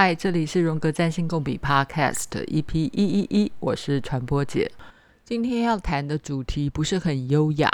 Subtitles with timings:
[0.00, 4.70] 嗨，这里是荣格占星共笔 Podcast EP 一一一，我是传播姐。
[5.24, 7.68] 今天要谈的主题不是很优雅，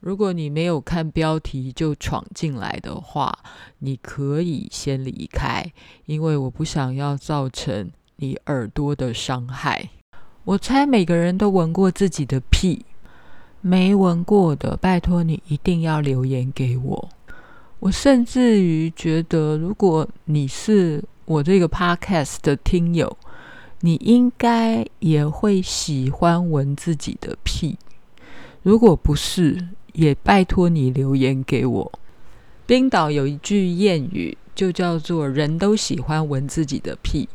[0.00, 3.38] 如果你没有看标题就闯进来的话，
[3.78, 5.72] 你可以先离开，
[6.06, 9.90] 因为我不想要造成你耳朵的伤害。
[10.42, 12.84] 我猜每个人都闻过自己的屁，
[13.60, 17.08] 没闻过的，拜托你一定要留言给我。
[17.78, 23.16] 我甚至于觉得，如果你是我这个 podcast 的听友，
[23.80, 27.78] 你应该也会喜欢闻自己的屁。
[28.62, 31.92] 如果不是，也拜托你留言给我。
[32.66, 37.28] 冰岛有一句谚语，就叫做“人都喜欢闻自己的屁”。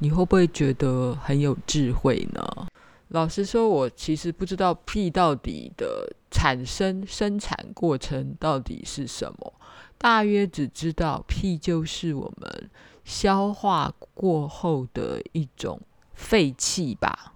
[0.00, 2.66] 你会不会觉得很有智慧呢？
[3.08, 9.52] 老实说，我其实不知道屁到底的产生、生产过程到底是什么，
[9.98, 12.70] 大约只知道屁就是我们。
[13.10, 15.80] 消化过后的一种
[16.14, 17.34] 废气吧，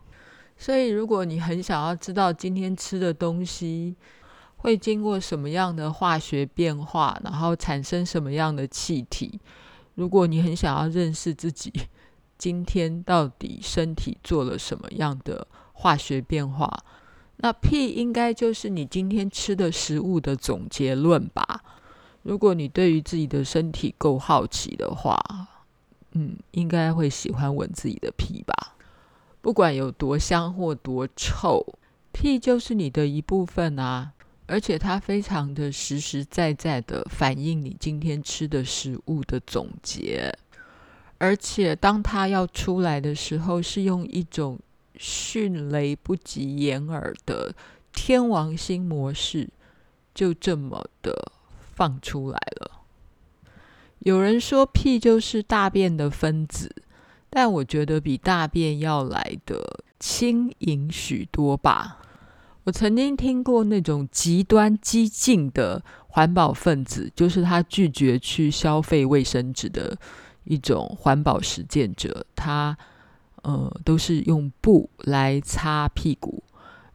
[0.57, 3.97] 所以如果你很想要知道今天吃的东西
[4.59, 9.41] 会经过什么样的化学变化，然后产生什么样的气体，
[9.97, 11.73] 如果你很想要认识自己
[12.39, 16.85] 今天到底身体做了什么样的化学变化，
[17.39, 21.65] 那屁应该就是你今天吃的食物的总结论吧。
[22.23, 25.19] 如果你对于自己的身体够好奇的话。
[26.15, 28.75] 嗯，应该会喜欢闻自己的屁吧？
[29.41, 31.79] 不管有多香或多臭，
[32.13, 34.13] 屁就是你的一部分啊！
[34.47, 40.35] 而且它非常的实实在在的反映你今天吃的食物的总结。
[41.19, 44.59] 而且当它要出来的时候，是用一种
[44.97, 47.55] 迅雷不及掩耳的
[47.93, 49.49] 天王星模式，
[50.15, 51.33] 就这么的
[51.75, 52.71] 放出来了。
[54.05, 56.75] 有人说屁就是大便的分子，
[57.31, 62.01] 但我觉得比大便要来得轻盈许多吧。
[62.65, 69.97] 我曾经听过那种极端激进的环保分子，就是他拒绝去消费卫生纸的
[70.45, 72.77] 一种环保实践者，他
[73.43, 76.43] 呃都是用布来擦屁股。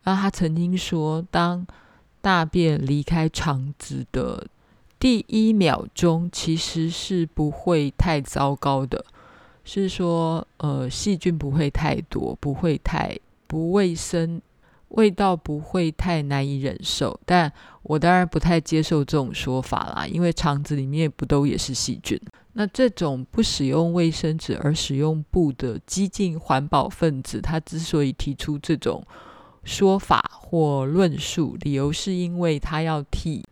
[0.04, 1.66] 然后他曾经说，当
[2.22, 4.48] 大便离开肠子的
[5.00, 9.06] 第一秒钟其实是不会太糟糕的，
[9.64, 13.18] 是说，呃，细菌不会太多，不会太
[13.48, 14.42] 不卫生，
[14.90, 17.18] 味道不会太难以忍受。
[17.26, 17.50] 但
[17.84, 22.20] 我当然不太接受这种说法啦，因为肠子里面不都也是细菌？
[22.54, 29.02] 那这种不使用卫生纸而使用布的激进环保分子，他之所以提出这种
[29.64, 33.46] 说法或论述，理由是因为他要替。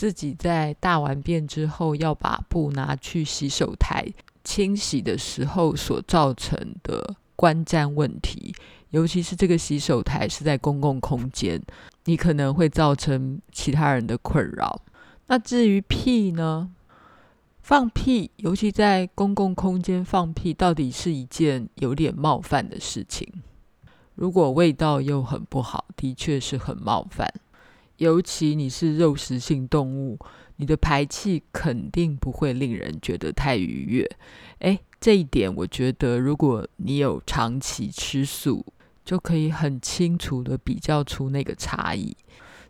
[0.00, 4.02] 自己在大完便之后要把布拿去洗手台
[4.42, 8.54] 清洗的时候所造成的观瞻问题，
[8.92, 11.60] 尤其是这个洗手台是在公共空间，
[12.06, 14.80] 你可能会造成其他人的困扰。
[15.26, 16.70] 那至于屁呢？
[17.60, 23.30] 放屁，尤其在公共空间放屁，到底是一件有点冒犯的事情。
[24.14, 27.30] 如果味道又很不好，的确是很冒犯。
[28.00, 30.18] 尤其你是肉食性动物，
[30.56, 34.10] 你的排气肯定不会令人觉得太愉悦。
[34.60, 38.64] 诶，这一点我觉得，如果你有长期吃素，
[39.04, 42.16] 就可以很清楚地比较出那个差异。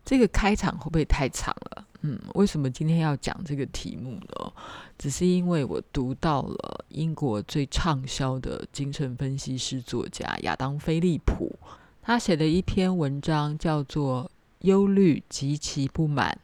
[0.05, 1.87] 这个开场会不会太长了？
[2.01, 4.53] 嗯，为什么今天要讲这个题目呢？
[4.99, 11.57] 只是因为我读到了英国最畅销的精神分析师作家亚当·菲利普，
[12.03, 14.29] 他写的一篇文章叫做。
[14.61, 16.39] 忧虑及其不满，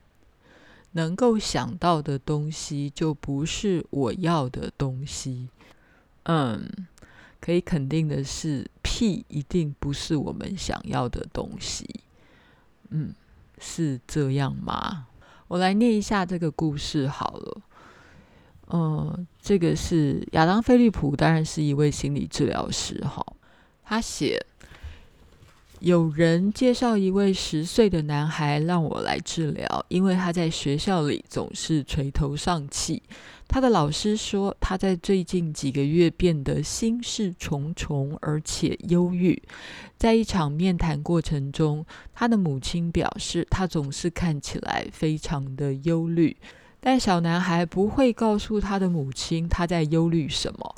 [0.92, 5.48] 能够想到的东西就不是我要的东西。
[6.24, 6.68] 嗯，
[7.40, 11.88] 可以肯定的是，屁一定不是我们想要的东西。
[12.90, 13.14] 嗯，
[13.58, 15.06] 是这样吗？
[15.48, 17.60] 我来念一下这个故事好了。
[18.68, 23.00] 嗯，这个是亚当·菲利普，当然是一位心理治疗师。
[23.04, 23.24] 哈，
[23.84, 24.44] 他写。
[25.80, 33.02] 有人介绍一位十岁的男孩让我来治疗，因为他在学校里总是垂头丧气。
[33.46, 39.40] 他的老师说，他在最近几个月变得心事重重，而且忧郁。
[39.98, 41.84] 在一场面谈过程中，
[42.14, 46.36] 他的母亲表示，他总是看起来非常的忧虑，
[46.80, 50.74] 但小男孩不会告诉他的母亲他在忧虑什么。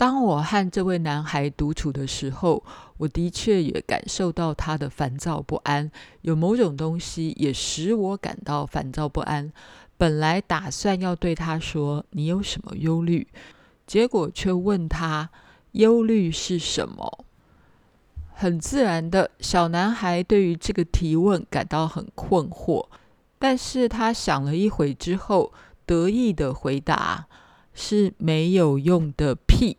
[0.00, 2.64] 当我和这位男孩独处的时候，
[2.96, 5.90] 我的确也感受到他的烦躁不安。
[6.22, 9.52] 有某种东西也使我感到烦躁不安。
[9.98, 13.28] 本来打算要对他说：“你有什么忧虑？”
[13.86, 15.28] 结果却问他
[15.72, 17.26] 忧虑是什么。
[18.32, 22.86] 很自然的，小男孩对于这个提问感到很困惑，
[23.38, 25.52] 但是他想了一会之后，
[25.84, 27.26] 得意的回答
[27.74, 29.76] ：“是没有用的屁。”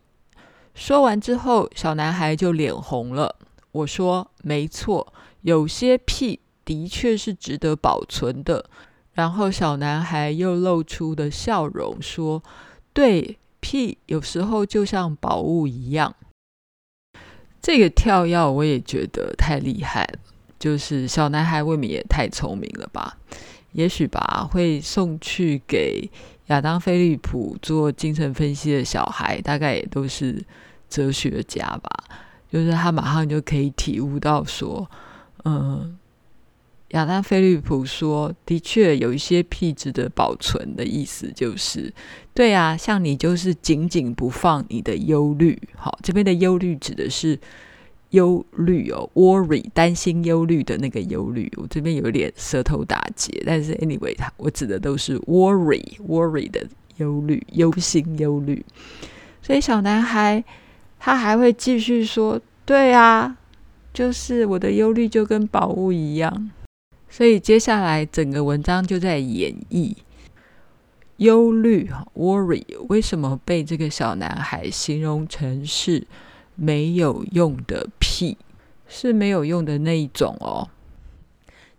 [0.74, 3.36] 说完之后，小男孩就脸红了。
[3.72, 8.66] 我说：“没错，有些屁的确是值得保存的。”
[9.12, 12.42] 然后小男孩又露出的笑容说
[12.94, 16.14] ：“对，屁有时候就像宝物一样。”
[17.60, 20.18] 这个跳跃我也觉得太厉害了，
[20.58, 23.18] 就是小男孩未免也太聪明了吧？
[23.72, 26.10] 也许吧，会送去给
[26.52, 30.44] 亚当·菲利普做精神分析的小孩，大概也都是
[30.88, 32.04] 哲学家吧。
[32.50, 34.88] 就是他马上就可以体悟到说，
[35.44, 35.96] 嗯。
[36.92, 41.90] 亚当·菲利普说：“的确，有一些屁值得保存的意思，就是
[42.34, 45.58] 对啊，像你就是紧紧不放你的忧虑。
[45.74, 47.40] 好，这边的忧虑指的是
[48.12, 51.52] 忧虑哦，worry，担心、忧虑的那个忧虑。
[51.56, 56.66] 我这边有点舌头打结，但是 anyway，我指的都是 worry，worry 的
[56.96, 58.64] 忧虑、忧心、忧虑。
[59.42, 60.42] 所以小男孩
[60.98, 63.36] 他还会继续说：对啊，
[63.92, 66.50] 就是我的忧虑就跟宝物一样。”
[67.10, 69.94] 所以接下来整个文章就在演绎
[71.18, 76.06] 忧虑 （worry） 为什么被这个小男孩形容成是
[76.54, 78.36] 没有用的屁，
[78.86, 80.68] 是没有用的那一种哦。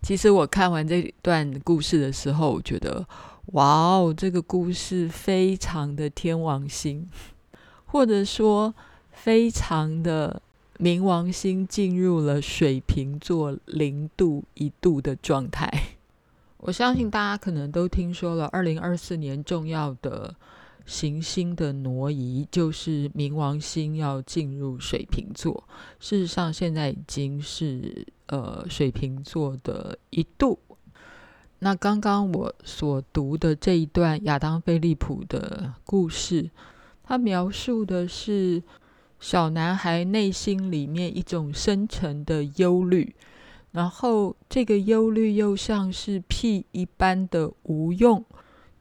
[0.02, 3.06] 其实我看完这段故事的时候，我觉得
[3.52, 7.08] 哇哦，这个故事非常的天王星，
[7.86, 8.74] 或者说
[9.12, 10.40] 非常的。
[10.76, 15.70] 冥王星进入了水瓶座零度一度的状态。
[16.56, 20.34] 我相信大家可能都听说了，二零二四年重要的
[20.86, 25.64] 行星的挪移就是冥王星要进入水瓶座。
[25.98, 30.58] 事实上，现在已经是呃水瓶座的一度。
[31.58, 36.50] 那刚刚我所读的这一段亚当·菲利普的故事，
[37.02, 38.62] 他描述的是。
[39.20, 43.14] 小男孩内心里面一种深沉的忧虑，
[43.72, 48.22] 然后这个忧虑又像是屁一般的无用，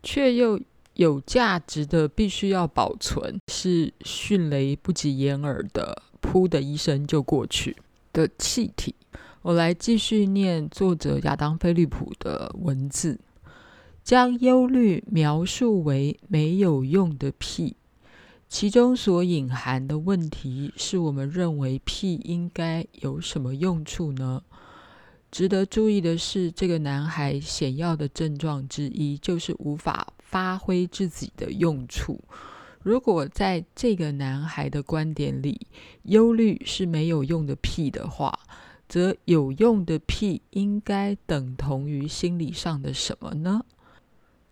[0.02, 0.60] 却又
[0.96, 7.76] 有价值的，必须要保存，是迅雷不及掩耳的，噗的一声就过去
[8.12, 8.96] 的气体。
[9.42, 13.20] 我来继续念作者亚当·菲利普的文字，
[14.04, 17.76] 将忧虑描述为没有用的屁。
[18.48, 24.44] 其中所隐含的问题是我们认为屁应该有什么用处呢？
[25.32, 32.20] 值得注意的是，这个男孩显要的症状之一就是无法发挥自己的用处。
[32.82, 35.68] 如果在这个男孩的观点里，
[36.06, 38.40] 忧虑是没有用的屁的话，
[38.90, 43.64] 则有用的屁应该等同于心理上的什么呢？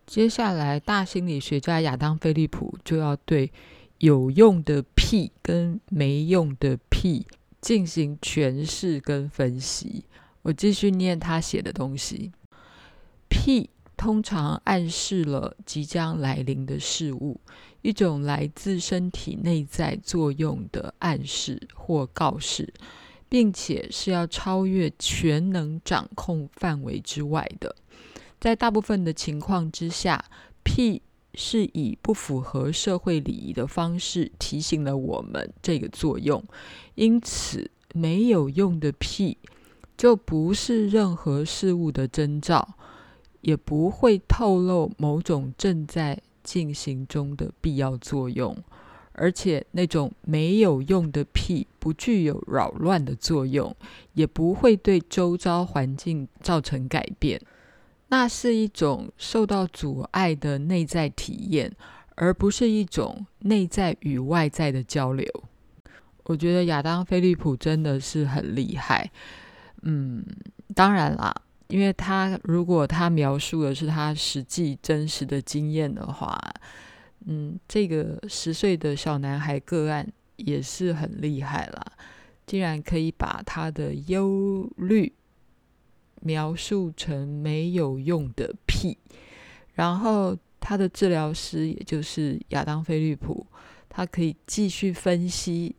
[0.05, 3.51] 接下来，大心理学家亚当·菲利普就要对。
[3.97, 7.27] 有用的屁跟没用的屁
[7.61, 10.05] 进行诠释跟分析。
[10.41, 12.31] 我继续念他写的东西。
[13.29, 13.69] 屁
[14.01, 17.39] 通常暗示了即将来临的事物，
[17.83, 22.73] 一种来自身体内在作用的暗示或告示，
[23.29, 27.75] 并且是要超越全能掌控范围之外的。
[28.39, 30.25] 在大部分的情况之下，
[30.63, 31.03] 屁。
[31.33, 36.43] 是以不符合社会礼仪的方式提醒了我们这个作用，
[36.95, 39.37] 因此没有用的屁
[39.95, 42.75] 就不是任何事物的征兆，
[43.41, 48.55] 也不会透露某种正在进行中的必要作用，
[49.13, 53.75] 而且那种没有用的屁不具有扰乱的作用，
[54.13, 57.41] 也不会对周遭环境造成改变。
[58.07, 61.71] 那是一种受到阻碍的内在体验，
[62.15, 65.25] 而不是一种内在与外在的交流。
[66.25, 69.09] 我觉得亚当·菲利普真的是很厉害。
[69.83, 70.25] 嗯，
[70.75, 71.33] 当然啦，
[71.71, 76.39] 因为他如果他描述的是他实际真实的经验的话，
[77.25, 81.83] 嗯，这个十岁的小男孩个案也是很厉害啦，
[82.45, 85.13] 竟然可以把他的忧虑。
[86.23, 88.95] 描述成没有用的屁，
[89.73, 93.47] 然后他的治疗师，也就是亚当·菲利普，
[93.89, 95.75] 他可以继续分析，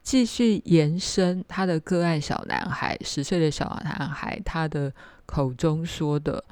[0.00, 4.94] 继续延伸他的个案小男孩，十岁的小男孩，他的
[5.30, 6.42] 口中说的，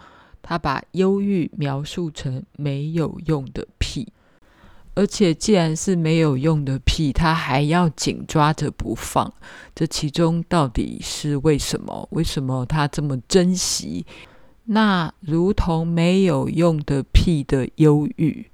[0.41, 4.07] 他把忧郁描述成没有用的屁，
[4.95, 9.33] 而且既然是没有用的屁，他还要紧抓着不放，
[9.75, 12.09] 这其中到底是为什么？
[12.13, 14.07] 为什么他这么珍惜？
[14.67, 18.47] 那如同没有用的屁的忧郁，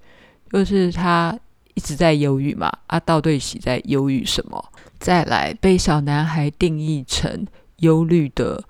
[0.50, 1.38] 就是他
[1.74, 2.72] 一直在忧郁嘛？
[2.86, 4.72] 啊，到底是在忧郁什么？
[4.98, 7.46] 再来被小男孩定义成
[7.78, 8.62] 忧虑的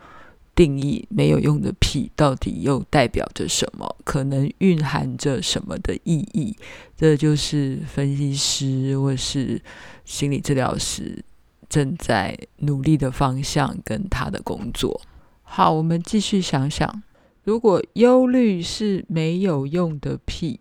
[0.55, 3.97] 定义，没有用的屁到底又代表着什么？
[4.05, 6.57] 可能蕴含着什么的意义？
[6.97, 9.61] 这就是分析师或是
[10.05, 11.25] 心理治疗师
[11.69, 15.01] 正在努力的方向跟他的工作。
[15.43, 17.03] 好，我们继续想想。
[17.43, 20.61] 如果忧虑是没有用的屁，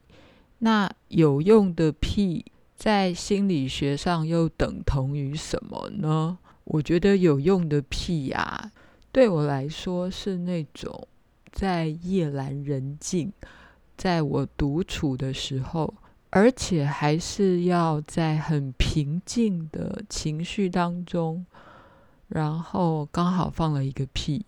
[0.60, 2.46] 那有用的屁
[2.76, 6.38] 在心理学上又等同于什么呢？
[6.66, 8.72] 我觉得有用的屁呀，
[9.14, 11.08] 对我来说是那种
[11.52, 13.32] 在夜阑人静，
[13.96, 15.94] 在我独处的时候，
[16.32, 21.46] 而且还是要在很平静的情绪当中，
[22.28, 24.44] 然后刚好放了一个屁。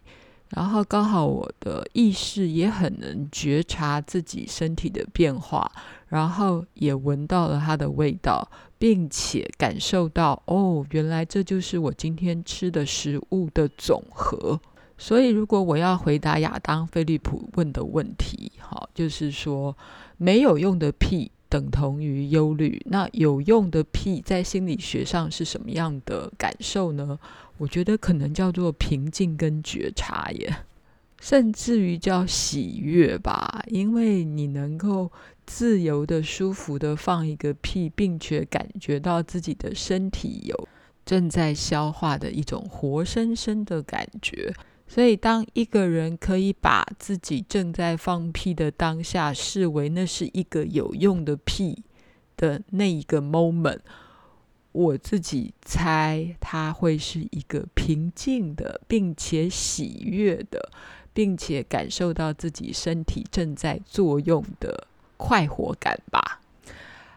[0.49, 5.71] 然后刚好我的意识也很能觉察自己身体的变化，
[6.15, 14.57] 然后也闻到了它的味道，并且感受到哦，原来这就是我今天吃的食物的总和。
[14.97, 19.75] 所以，如果我要回答亚当·菲利普问的问题，哈，就是说
[20.15, 27.19] 没有用的屁等同于忧虑，那有用的屁在心理学上是什么样的感受呢？
[27.57, 30.55] 我觉得可能叫做平静跟觉察耶，
[31.19, 35.11] 甚至于叫喜悦吧，因为你能够
[35.45, 40.67] 自由的、舒服的放一个屁，并且感觉到自己的身体有
[41.05, 44.53] 正在消化的一种活生生的感觉。
[44.87, 51.83] 所以，当一个人可以把自己正在放屁的当下视为那是一个有用的屁
[52.37, 53.79] 的那一个 moment。
[54.71, 60.69] 我自己猜，他会是一个平静的，并且喜悦的，
[61.15, 64.85] 并且感受到自己身体正在作用的
[65.17, 66.41] 快活感吧。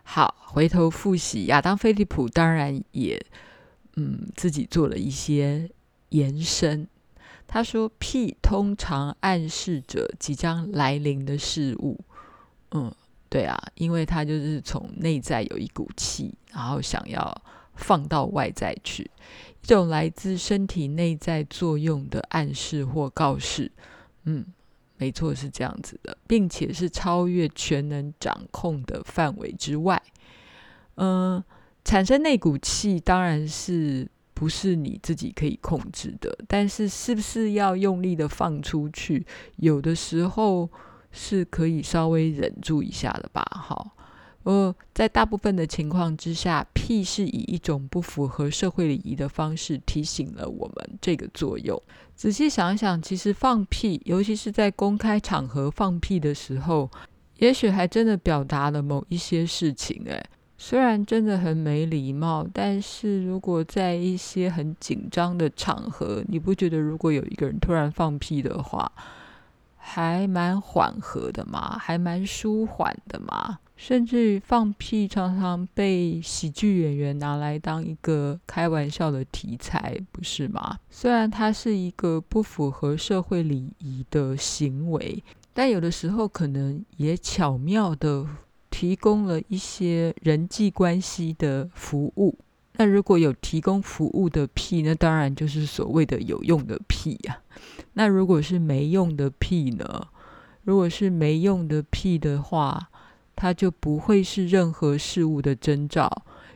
[0.05, 3.23] 好，回头复习，亚当·菲利普当然也
[3.97, 5.69] 嗯自己做了一些
[6.11, 6.87] 延伸。
[7.47, 11.99] 他说，屁通常暗示着即将来临的事物。
[12.71, 12.91] 嗯。
[13.31, 17.43] 对啊，因为他就是从内在有一股气，然后想要
[17.79, 19.11] 放到外在去，
[19.63, 23.73] 一种来自身体内在作用的暗示或告示。
[24.25, 24.45] 嗯，
[24.99, 30.03] 没错，是这样子的，并且是超越全能掌控的范围之外。
[30.97, 31.43] 嗯，
[31.85, 39.27] 产生那股气当然是不是你自己可以控制的，但是是不是要用力的放出去？
[39.57, 40.69] 有的时候。
[41.11, 43.97] 是可以稍微忍住一下的吧，好，
[44.49, 51.79] 呃，在大部分的情况之下，屁是以一种不符合社会礼仪的方式提醒了我们这个作用。
[52.17, 56.91] 仔细想想，其实放屁，尤其是在公开场合放屁的时候，
[57.37, 60.03] 也许还真的表达了某一些事情。
[60.07, 60.25] 诶，
[60.57, 68.91] 虽然真的很没礼貌，但是如果在一些很紧张的场合，你不觉得如果有一个人突然放屁的话，
[69.77, 80.81] 还蛮缓和的嘛，还蛮舒缓的嘛，甚至放屁常常被喜剧演员拿来当一个开玩笑的题材，不是吗？
[80.91, 85.23] 虽然它是一个不符合社会礼仪的行为，
[85.55, 88.27] 但有的时候可能也巧妙地
[88.69, 92.37] 提供了一些人际关系的服务。
[92.73, 97.39] 那如果有提供服务的屁，那当然就是所谓的有用的屁呀。
[97.93, 100.09] 那如果是没用的屁呢？
[100.63, 102.91] 如果是没用的屁的话，
[103.41, 106.11] 它就不会是任何事物的征兆，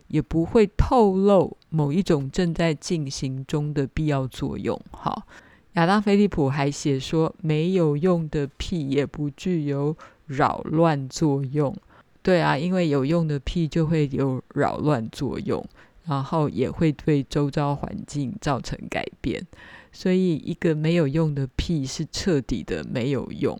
[0.08, 4.76] 也不会透露某一种正在进行中的必要作用。
[4.90, 5.22] 好，
[5.74, 9.96] 亚当·菲利普还写说，没有用的屁也不具有
[10.26, 11.72] 扰乱作用。
[12.20, 15.64] 对啊，因为有用的屁就会有扰乱作用。
[16.04, 19.40] 然后也会对周遭环境造成改变，
[19.92, 23.56] 所以一个没有用的屁是彻底的没有用。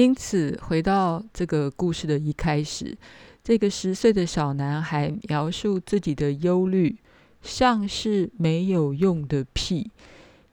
[0.00, 2.96] 因此，回到这个故事的一开始，
[3.44, 6.96] 这个十岁的小男孩描述自己的忧虑，
[7.42, 9.90] 像是没有用的屁，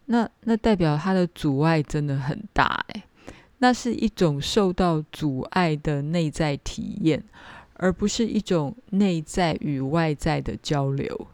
[0.08, 3.04] 那那代表他的阻碍真的很大诶，
[3.60, 7.24] 那是一种受到阻碍的内在体验。
[7.80, 11.28] 而不是一种内在与外在的交流，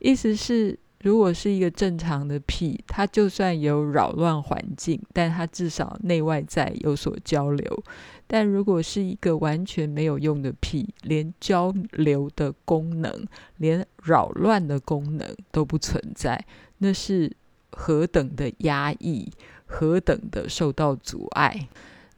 [0.00, 7.84] 意思是如果是一个正常的屁，它就算有扰乱环境，但它至少内外在有所交流。
[8.26, 13.24] 但如果是一个完全没有用的屁，连交流的功能，
[13.58, 16.44] 连扰乱的功能都不存在，
[16.78, 17.32] 那是
[17.70, 19.30] 何等的压抑，
[19.66, 21.68] 何等的受到阻碍。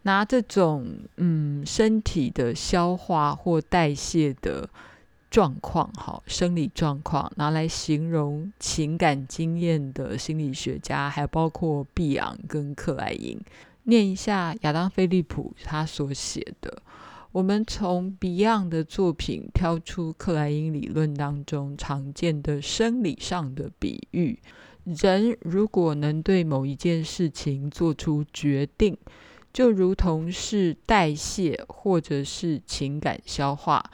[0.02, 4.66] 拿这种嗯身体的消化或代谢的
[5.30, 13.40] 状况，好，生理状况拿来形容情感经验的心理学家，还包括碧昂跟克莱因，
[13.84, 16.82] 念一下亚当·菲利普他所写的。
[17.32, 24.36] 我们从 Beyond 的作品挑出克莱因理论当中常见的生理上的比喻：
[24.84, 28.98] 人如果能对某一件事情做出决定，
[29.52, 33.88] 就如同是代谢或者是情感消化。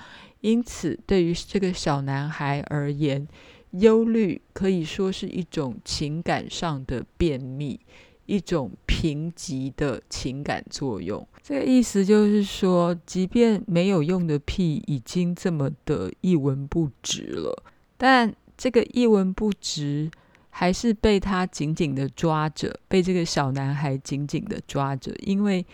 [0.46, 3.26] 因此，对于这个小男孩而言，
[3.72, 7.80] 忧虑可以说是一种情感上的便秘，
[8.26, 11.26] 一种平级的情感作用。
[11.42, 17.64] 这个意思就是说，即便没有用的屁已经这么的一文不值了，
[17.96, 20.08] 但这个一文不值
[20.50, 25.66] 还是被他紧紧的抓着，被这个小男孩紧紧的抓着，因为。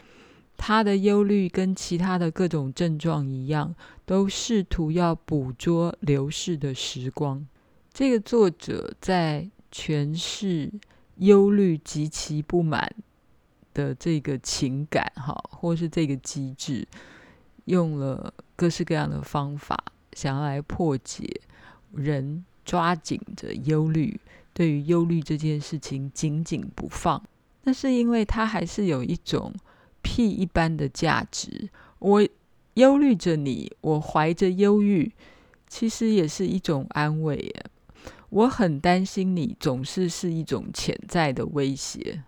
[0.65, 3.75] 他的忧虑跟其他的各种症状一样，
[4.07, 7.45] 都试图要捕捉流逝的时光。
[7.93, 10.71] 这个作者在诠释
[11.17, 12.95] 忧虑极其不满
[13.75, 16.87] 的这个情感，哈，或是这个机制，
[17.65, 19.77] 用了各式各样的方法，
[20.13, 21.41] 想要来破解
[21.93, 24.21] 人抓紧着忧虑，
[24.55, 27.21] 对于忧虑这件事情紧紧不放。
[27.65, 29.53] 那是因为他还是有一种。
[30.03, 32.27] 屁一般的价值，我
[32.75, 35.11] 忧虑着你，我怀着忧郁，
[35.69, 37.65] 其实也是一种安慰耶。
[38.31, 42.23] 我很担心你，总是是一种潜在的威胁。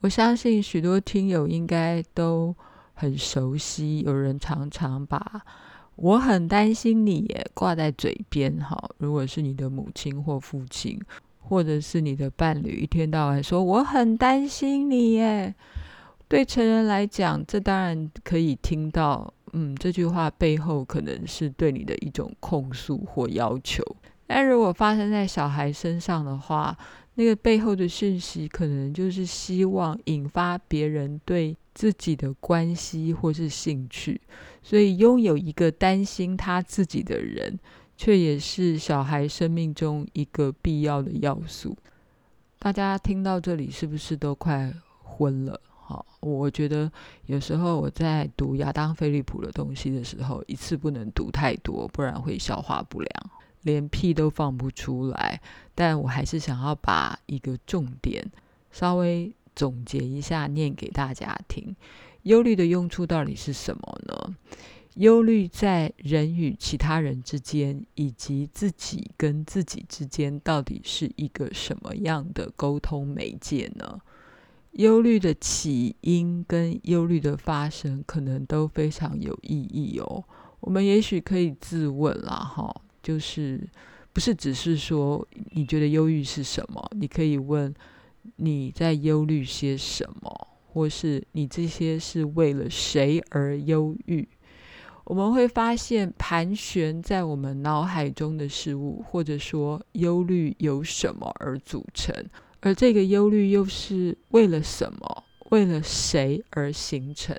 [0.00, 2.54] 我相信许多听友应该都
[2.92, 5.42] 很熟悉，有人常常把
[5.96, 8.54] “我很担心你”挂在嘴边。
[8.58, 11.00] 哈，如果是你的母亲或父亲，
[11.40, 15.54] 或者是你的伴侣，一天到晚说“我很担心你”耶。
[16.28, 23.82] 对成人来讲，这当然可以听到，嗯，这句话背后可能是对你的一种控诉或要求。
[24.26, 26.76] 但如果发生在小孩身上的话，
[27.14, 34.20] 那个背后的讯息可能就是希望引发别人对自己的关系或是兴趣。
[34.62, 37.56] 所以，拥有一个担心他自己的人，
[37.96, 41.76] 却也是小孩生命中一个必要的要素。
[42.58, 45.60] 大家听到这里，是不是都快昏了？
[45.88, 46.90] 好，我觉得
[47.26, 53.30] 有时候我在读亚当·菲利普的东西的时候，一次不能读太多，不然会消化不良，
[53.62, 55.40] 连屁都放不出来。
[55.76, 58.28] 但我还是想要把一个重点
[58.72, 61.76] 稍微总结一下，念给大家听。
[62.22, 64.36] 忧虑的用处到底是什么呢？
[64.94, 74.00] 忧虑在人与其他人之间，以及自己跟自己之间，到底是一个什么样的沟通媒介呢？
[74.76, 80.24] 忧虑的起因跟忧虑的发生，可能都非常有意义哦。
[80.60, 83.66] 我们也许可以自问啦，哈，就是
[84.12, 86.90] 不是只是说你觉得忧郁是什么？
[86.92, 87.74] 你可以问
[88.36, 94.28] 你在忧虑些什么，或是你这些是为了谁而忧郁？
[95.04, 102.12] 我们会发现，盘旋在我们脑海中的事物，或者说忧虑由什么而组成？
[102.66, 105.24] 而这个忧虑又是为了什么？
[105.50, 107.36] 为了谁而形成？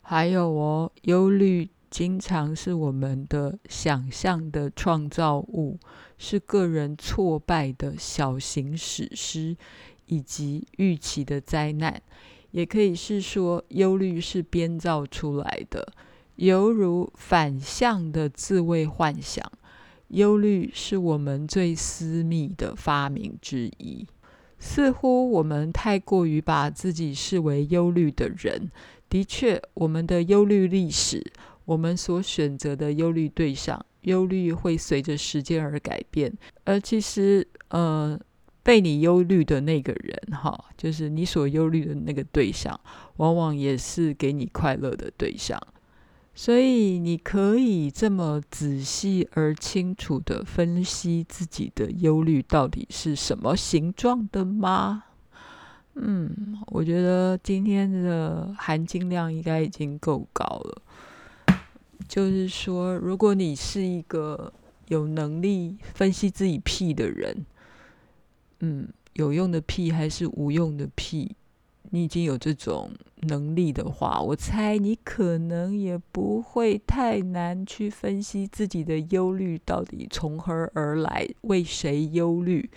[0.00, 5.78] 还有哦，忧虑经常是我们的想象的创造物，
[6.16, 9.54] 是个人挫败的小型史诗，
[10.06, 12.00] 以及预期的灾难。
[12.52, 15.92] 也可以是说，忧虑是编造出来的，
[16.36, 19.44] 犹如反向的自慰幻想。
[20.08, 24.06] 忧虑是我们最私密的发明之一。
[24.60, 28.70] 似乎我们太过于把自己视为忧虑的人。
[29.08, 31.20] 的确，我们的忧虑历史，
[31.64, 36.32] 我们所选择的忧虑对象，忧虑会随着时间而改变。
[36.62, 38.16] 而其实，呃，
[38.62, 42.78] 被你忧虑的那个人，哈，就是你所忧虑的那个对象，
[43.16, 45.60] 往往也是给你快乐的对象。
[46.34, 55.04] 所以，你可以这么仔细而清楚的分析自己的忧虑到底是什么形状的吗？
[55.96, 60.82] 嗯，我觉得今天的含金量应该已经够高了。
[62.08, 64.50] 就是说，如果你是一个
[64.88, 67.44] 有能力分析自己屁的人，
[68.60, 71.36] 嗯，有用的屁还是无用的屁，
[71.90, 72.90] 你已经有这种
[73.22, 82.70] 能力的话，我猜你可能也不会太难去分析自己的忧虑到底从何而来，为谁忧虑，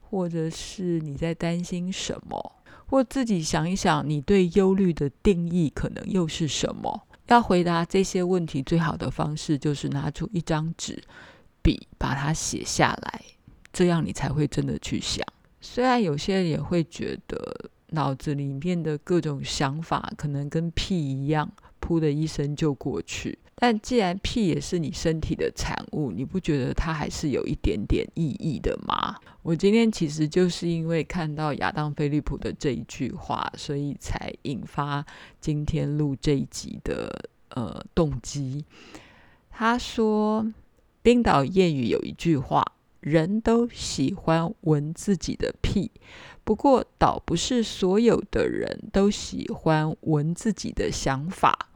[0.00, 2.52] 或者是你在担心什么，
[2.86, 7.06] 或自己想一想，你对忧虑的定义可能又是什么？
[7.26, 10.98] 要回答这些问题，最好的方式就是拿出一张纸、
[11.60, 13.22] 笔，把它写下来，
[13.70, 15.22] 这样你才会真的去想。
[15.60, 23.38] 虽然有些人也会觉得脑子里面的各种想法可能跟屁一样，噗的一声就过去。
[23.60, 29.16] 但既然屁也是你身体的产物，你不觉得它还是有一点点意义的吗？
[29.42, 35.04] 我今天其实就是因为看到亚当·菲利普的这一句话，所以才引发
[35.40, 38.64] 今天录这一集的呃动机。
[39.50, 40.46] 他说，
[41.02, 42.64] 冰岛谚语有一句话
[43.00, 45.90] ：“人都喜欢闻自己的屁，
[46.48, 51.68] 不过倒不是所有的人都喜欢闻自己的想法。”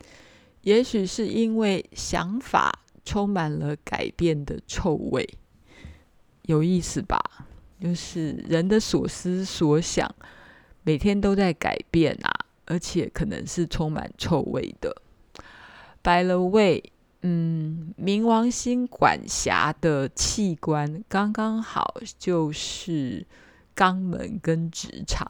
[0.63, 2.73] 也许是因为想法
[3.05, 5.29] 充满了改变的臭味，
[6.47, 7.21] 有意思吧？
[7.79, 10.11] 就是人的所思所想，
[10.85, 12.33] 每天都在改变啊，
[12.65, 14.97] 而且可能是充满臭味的。
[16.03, 16.83] By the way，
[17.21, 23.27] 嗯，冥王星管辖的器官刚刚好就是
[23.75, 25.27] 肛门跟直肠，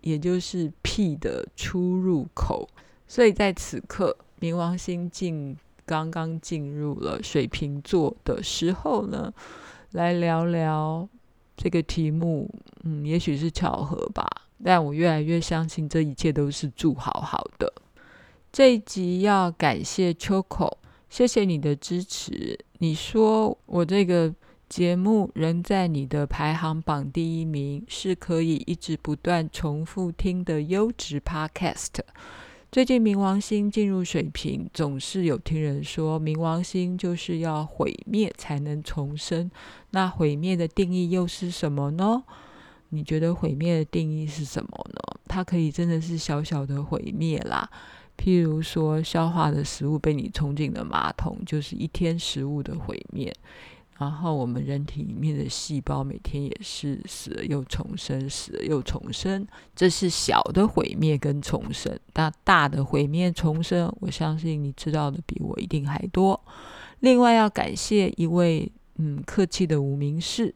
[0.00, 2.68] 也就是屁的出入口，
[3.06, 4.16] 所以在此刻。
[4.40, 9.32] 冥王星进刚刚进入了水瓶座的时候呢，
[9.92, 11.08] 来聊聊
[11.56, 12.50] 这个题目。
[12.82, 14.28] 嗯，也许是巧合吧，
[14.62, 17.72] 但我越来越相信这一切都是祝好好的。
[18.52, 20.76] 这一集要感谢 Choco，
[21.08, 22.58] 谢谢你的支持。
[22.78, 24.34] 你说我这个
[24.68, 32.00] 节目仍在你的排行榜第一名，是可以一直不断重复听的优质 Podcast。
[32.72, 39.48] 最近冥王星进入水瓶，总是有听人说冥王星就是要毁灭才能重生。
[39.90, 42.24] 那毁灭的定义又是什么呢？
[42.88, 45.00] 你觉得毁灭的定义是什么呢？
[45.28, 47.70] 它可以真的是小小的毁灭啦，
[48.16, 53.32] 譬如说消化的食物被你冲进了马桶，就是一天食物的毁灭。
[53.98, 61.96] 然后我们人体里面的细胞每天也是死了又重生，死了又重生，这是小的毁灭跟重生。
[62.14, 66.38] 那大的毁灭重生，我相信你知道的比我一定还多。
[67.00, 70.52] 另外要感谢一位嗯客气的无名氏，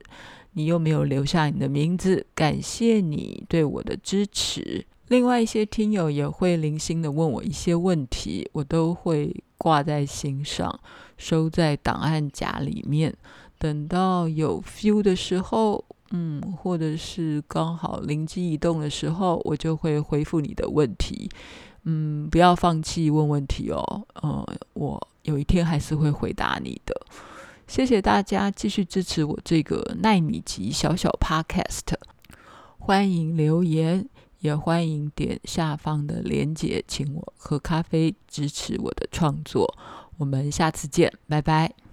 [0.53, 4.85] 你又没有留下你的名字，感谢你对我的支持。
[5.07, 10.79] 另外一些听友也会零星的问我一些问题，我都会挂在心上，
[11.19, 13.15] 收在档案夹里面。
[13.59, 21.29] 等到有 feel 的时候，嗯，或者是刚好灵机一动的时候，我就会回复你的问题。
[21.83, 23.83] 嗯，不要放弃问问题哦。
[24.15, 26.95] 呃，我有一天还是会回答你的。
[27.67, 31.93] 谢谢大家继续支持我这个奈米级小小 podcast，
[32.79, 34.07] 欢迎留言。
[34.39, 39.77] 也欢迎点下方的链接，请我喝咖啡，支持我的创作。
[40.19, 41.88] 我们下次见，拜拜。